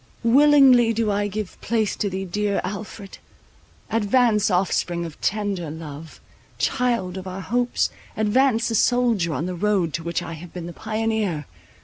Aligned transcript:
Willingly 0.23 0.93
do 0.93 1.11
I 1.11 1.27
give 1.27 1.61
place 1.61 1.95
to 1.97 2.09
thee, 2.09 2.25
dear 2.25 2.59
Alfred! 2.63 3.19
advance, 3.91 4.49
offspring 4.49 5.05
of 5.05 5.21
tender 5.21 5.69
love, 5.69 6.19
child 6.57 7.17
of 7.19 7.27
our 7.27 7.41
hopes; 7.41 7.91
advance 8.17 8.71
a 8.71 8.75
soldier 8.75 9.31
on 9.31 9.45
the 9.45 9.53
road 9.53 9.93
to 9.93 10.03
which 10.03 10.23
I 10.23 10.33
have 10.33 10.53
been 10.53 10.65
the 10.65 10.73
pioneer! 10.73 11.45